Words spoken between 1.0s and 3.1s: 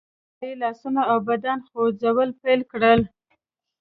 او بدن خوځول پيل کړل.